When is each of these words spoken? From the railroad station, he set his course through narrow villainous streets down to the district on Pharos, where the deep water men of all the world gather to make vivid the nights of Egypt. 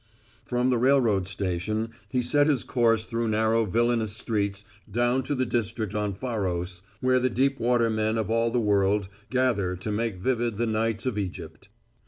From 0.45 0.71
the 0.71 0.79
railroad 0.79 1.27
station, 1.27 1.91
he 2.09 2.23
set 2.23 2.47
his 2.47 2.63
course 2.63 3.05
through 3.05 3.27
narrow 3.27 3.65
villainous 3.65 4.17
streets 4.17 4.65
down 4.89 5.21
to 5.21 5.35
the 5.35 5.45
district 5.45 5.93
on 5.93 6.15
Pharos, 6.15 6.81
where 7.01 7.19
the 7.19 7.29
deep 7.29 7.59
water 7.59 7.87
men 7.91 8.17
of 8.17 8.31
all 8.31 8.49
the 8.49 8.59
world 8.59 9.09
gather 9.29 9.75
to 9.75 9.91
make 9.91 10.15
vivid 10.15 10.57
the 10.57 10.65
nights 10.65 11.05
of 11.05 11.19
Egypt. 11.19 11.69